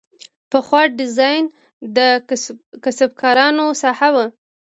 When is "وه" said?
4.15-4.25